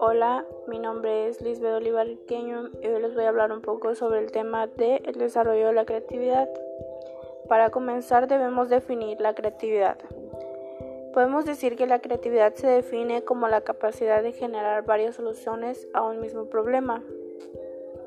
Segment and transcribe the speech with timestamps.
[0.00, 4.18] Hola, mi nombre es Lisbeth Olivar y hoy les voy a hablar un poco sobre
[4.18, 6.48] el tema del desarrollo de la creatividad.
[7.48, 9.98] Para comenzar debemos definir la creatividad.
[11.14, 16.02] Podemos decir que la creatividad se define como la capacidad de generar varias soluciones a
[16.02, 17.04] un mismo problema,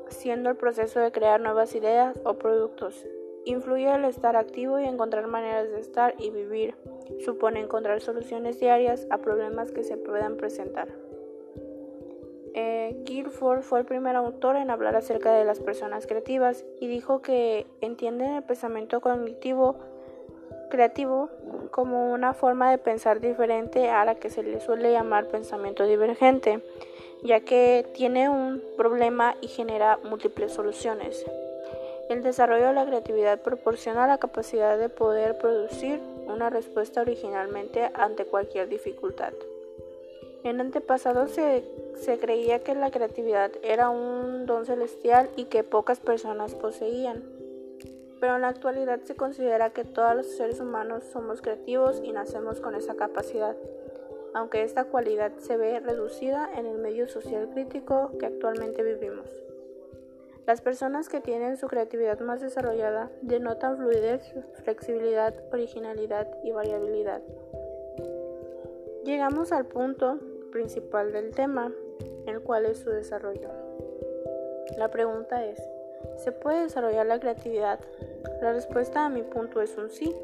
[0.08, 3.06] siendo el proceso de crear nuevas ideas o productos.
[3.44, 6.74] Influye el estar activo y encontrar maneras de estar y vivir.
[7.24, 10.88] Supone encontrar soluciones diarias a problemas que se puedan presentar.
[12.54, 17.20] Eh, Guilford fue el primer autor en hablar acerca de las personas creativas y dijo
[17.20, 19.76] que entienden el pensamiento cognitivo
[20.70, 21.30] creativo
[21.70, 26.62] como una forma de pensar diferente a la que se le suele llamar pensamiento divergente,
[27.22, 31.24] ya que tiene un problema y genera múltiples soluciones.
[32.08, 38.26] El desarrollo de la creatividad proporciona la capacidad de poder producir una respuesta originalmente ante
[38.26, 39.32] cualquier dificultad.
[40.42, 41.64] En antepasados se,
[41.94, 47.22] se, creía que la creatividad era un don celestial y que pocas personas poseían.
[48.20, 52.60] Pero en la actualidad se considera que todos los seres humanos somos creativos y nacemos
[52.60, 53.56] con esa capacidad,
[54.34, 59.43] aunque esta cualidad se ve reducida en el medio social crítico que actualmente vivimos.
[60.46, 67.22] Las personas que tienen su creatividad más desarrollada denotan fluidez, flexibilidad, originalidad y variabilidad.
[69.04, 70.18] Llegamos al punto
[70.52, 71.72] principal del tema,
[72.26, 73.48] el cual es su desarrollo.
[74.76, 75.62] La pregunta es,
[76.16, 77.80] ¿se puede desarrollar la creatividad?
[78.42, 80.14] La respuesta a mi punto es un sí,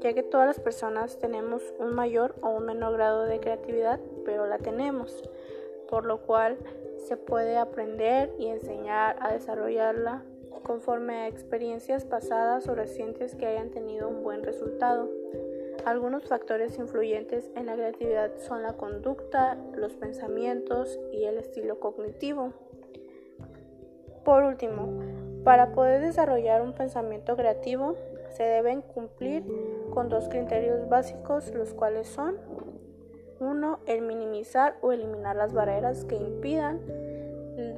[0.00, 4.46] ya que todas las personas tenemos un mayor o un menor grado de creatividad, pero
[4.46, 5.22] la tenemos,
[5.90, 6.56] por lo cual
[7.06, 10.24] se puede aprender y enseñar a desarrollarla
[10.62, 15.08] conforme a experiencias pasadas o recientes que hayan tenido un buen resultado.
[15.84, 22.52] Algunos factores influyentes en la creatividad son la conducta, los pensamientos y el estilo cognitivo.
[24.24, 25.00] Por último,
[25.44, 27.96] para poder desarrollar un pensamiento creativo
[28.32, 29.42] se deben cumplir
[29.92, 32.36] con dos criterios básicos, los cuales son
[33.40, 33.80] 1.
[33.86, 36.80] El minimizar o eliminar las barreras que impidan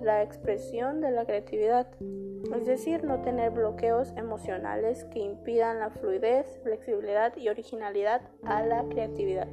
[0.02, 1.86] la expresión de la creatividad,
[2.54, 8.84] es decir, no tener bloqueos emocionales que impidan la fluidez, flexibilidad y originalidad a la
[8.84, 9.48] creatividad.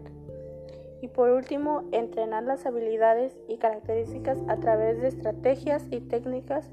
[1.02, 6.70] Y por último, entrenar las habilidades y características a través de estrategias y técnicas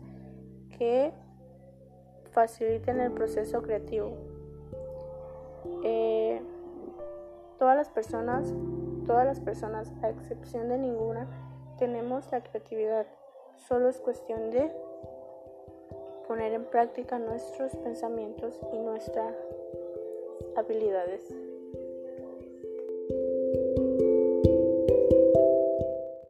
[0.77, 1.13] que
[2.33, 4.17] faciliten el proceso creativo.
[5.85, 6.16] Eh,
[7.59, 8.53] todas las personas,
[9.07, 11.27] todas las personas, a excepción de ninguna,
[11.79, 13.07] tenemos la creatividad.
[13.69, 14.73] Solo es cuestión de
[16.27, 19.35] poner en práctica nuestros pensamientos y nuestras
[20.57, 21.33] habilidades.